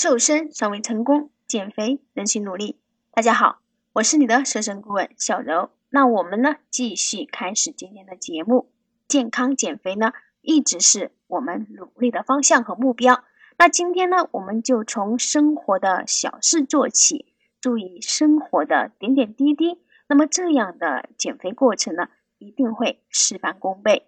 [0.00, 2.78] 瘦身尚未成功，减肥仍需努力。
[3.10, 3.58] 大家好，
[3.94, 5.72] 我是你的瘦身顾问小柔。
[5.90, 8.70] 那我们呢，继续开始今天的节目。
[9.08, 13.24] 健康减肥呢，一直是我们努力的方向和目标。
[13.58, 19.80] 那今天呢，我们就从生活的小事做起，注意生活的点点滴滴。
[20.06, 22.08] 那么这样的减肥过程呢，
[22.38, 24.06] 一定会事半功倍。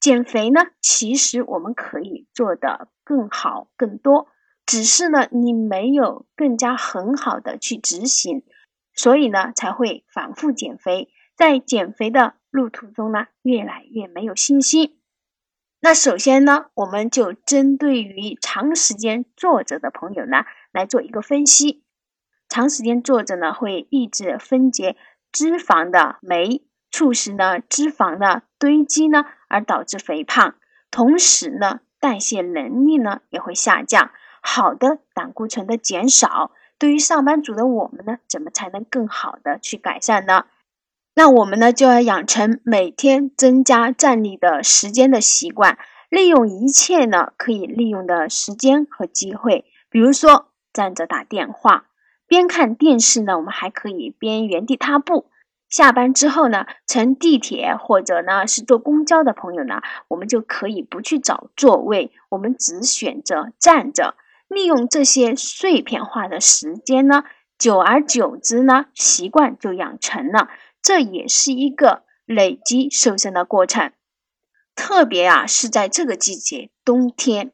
[0.00, 4.26] 减肥呢，其实我们可以做得更好、更多。
[4.64, 8.42] 只是呢，你没有更加很好的去执行，
[8.94, 14.98] 所以呢才会反复减肥，在减肥的路途中呢，越来越没有信心。
[15.80, 21.82] 那首先呢，我们就针对于长时间坐着的朋友呢，来做一个分析。
[22.48, 24.96] 长时间坐着呢，会抑制分解
[25.32, 30.54] 脂肪的酶，促使呢脂肪的堆积呢，而导致肥胖，
[30.90, 34.12] 同时呢，代谢能力呢也会下降。
[34.42, 40.44] 好的胆固醇的减少，对于上班族的我们呢，怎么才能更好的去改善呢？
[41.14, 51.84] 那我们呢就要养成每天增加站立的时间的习惯，利用一切呢可以利用的时间和机会，比如说站着打电话，
[52.26, 55.26] 边看电视呢，我们还可以边原地踏步。
[55.68, 64.14] 下班之后呢，乘地铁或者呢是坐公交的朋友呢，我们就可以不去找座位，我们只选择站着。
[64.52, 67.24] 利用这些碎片化的时间呢，
[67.58, 70.48] 久而久之呢，习惯就养成了。
[70.82, 73.92] 这也是一个累积瘦身的过程。
[74.74, 77.52] 特别啊，是在这个季节，冬天，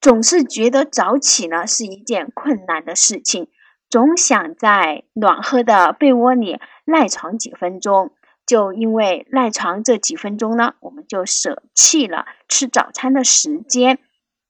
[0.00, 3.48] 总是觉得早起呢是一件困难的事情，
[3.88, 8.12] 总想在暖和的被窝里赖床几分钟。
[8.46, 14.00] 就因为赖床这几分钟呢，我们就舍弃了吃早餐的时间。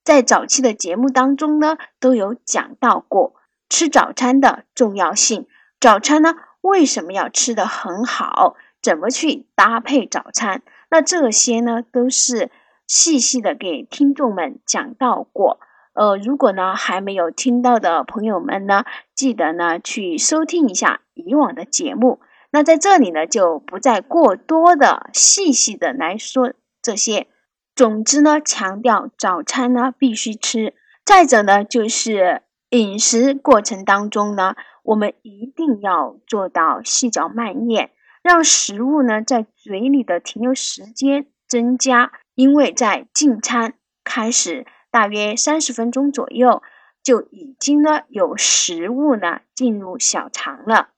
[0.03, 3.35] 在早期的节目当中呢，都有讲到过
[3.69, 5.47] 吃早餐的重要性。
[5.79, 8.57] 早餐呢，为什么要吃的很好？
[8.83, 10.63] 怎么去搭配早餐？
[10.91, 12.51] 那这些呢，都是
[12.87, 15.61] 细细的给听众们讲到过。
[15.93, 18.85] 呃，如果呢还没有听到的朋友们呢，
[19.15, 22.21] 记得呢去收听一下以往的节目。
[22.51, 27.27] 那在这里呢，就不再过多的细细的来说这些。
[27.75, 30.75] 总之呢，强调早餐呢必须吃。
[31.03, 37.91] 再者呢，就是饮食过程当中呢，我们一定要做到细嚼慢咽，
[38.23, 42.13] 让食物呢在嘴里的停留时间增加。
[42.35, 46.63] 因为在进餐开始大约三十分钟左右，
[47.03, 50.89] 就已经呢有食物呢进入小肠了，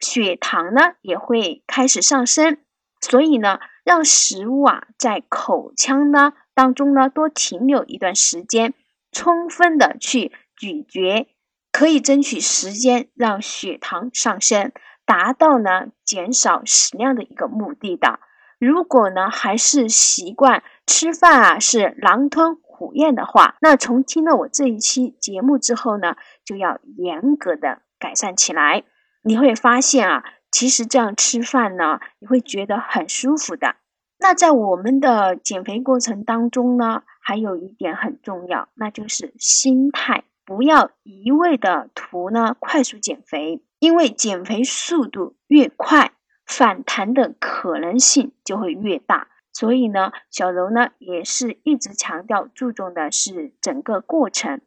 [0.00, 2.56] 血糖呢也会开始上升。
[3.00, 3.60] 所以呢。
[3.84, 8.74] 让食物啊在口腔呢当中呢多停留一段时间，
[9.10, 11.28] 充分的去咀嚼，
[11.72, 14.72] 可以争取时间让血糖上升，
[15.06, 18.20] 达到呢减少食量的一个目的的。
[18.58, 28.84] 如果呢还是习惯吃饭啊是狼吞虎咽的话，那从听了我这一期节目之后呢，就要严格的改善起来。
[29.22, 30.24] 你会发现啊。
[30.50, 33.76] 其实这样吃饭呢，你会觉得很舒服的。
[34.18, 46.12] 那在我们的减肥过程当中呢，还有一点很重要，那就是心态，不要一味的图呢快速减肥，因为减肥速度越快，
[46.44, 49.28] 反弹的可能性就会越大。
[49.52, 54.60] 所以呢，小柔呢也是一直强调，注重的是整个过程，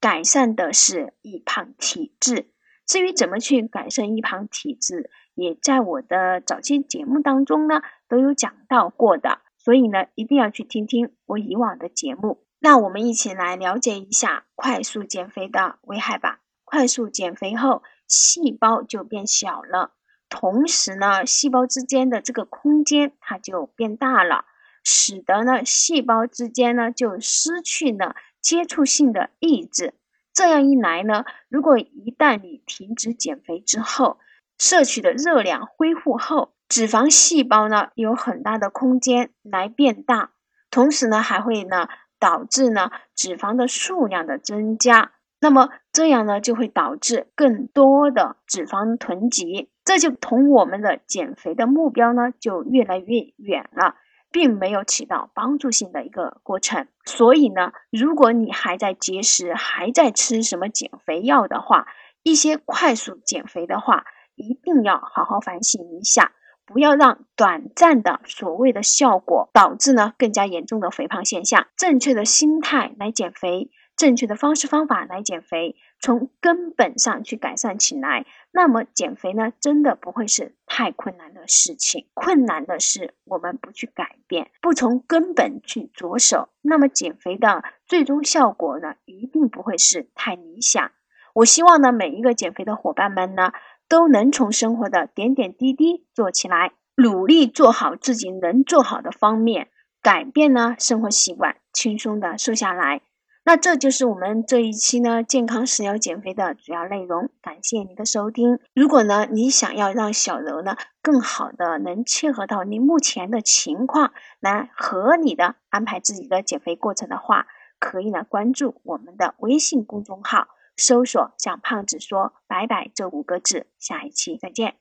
[0.00, 2.46] 改善的是易胖体质。
[2.90, 12.42] 至于怎么去改善易胖体质，也在我的早期节目当中呢，都有讲到过的，所以呢，一定要去听听我以往的节目。
[12.58, 16.40] 那我们一起来了解一下快速减肥的危害吧。
[16.64, 19.92] 快速减肥后，细胞就变小了，
[20.28, 24.46] 同时呢，细胞之间的这个空间它就变大了，
[24.82, 29.94] 使得呢，细胞之间呢就失去了接触性的抑制。
[30.32, 34.18] 这样一来呢，如果一旦你停止减肥之后，
[34.58, 40.30] 摄取的热量恢复后，脂肪细胞呢有很大的空间来变大，
[40.70, 41.88] 同时呢还会呢
[42.18, 53.96] 导致呢脂肪的数量的增加，那么这样呢就会导致更多的脂肪囤积，这就同我们的减肥的目标呢就越来越远了，
[54.30, 56.86] 并没有起到帮助性的一个过程。
[57.04, 61.86] 所以呢，如果你还在节食，还在吃什么减肥药的话，
[62.22, 64.04] 一些快速减肥的话。
[64.36, 66.32] 一定要好好反省一下，
[66.64, 71.66] 不要让短暂的所谓的效果导致呢更加严重的肥胖现象。
[71.76, 82.08] 正确的心态来减肥，正确的方式方法来减肥，从根本上去改善起来，那么减肥呢，真的不会是太困难的事情。
[82.14, 90.90] 困难的是我们不去改变，不从根本去着手，那么减肥的最终效果呢，一定不会是太理想。
[91.32, 93.52] 我希望呢，每一个减肥的伙伴们呢，
[93.88, 99.68] 都能从生活的点点滴滴做起来，努力做好自己能做好的方面，
[100.02, 103.02] 改变呢生活习惯，轻松的瘦下来。
[103.50, 108.60] 那这就是我们这一期呢健康食疗减肥的主要内容，感谢您的收听。
[108.74, 117.48] 如果呢你想要让小柔呢更好的能切合到您目前的情况，来合理的安排自己的减肥过程的话，
[117.80, 123.66] 可以呢关注我们的微信公众号，搜索“小胖子说拜拜”这五个字。
[123.80, 124.76] 下一期再见。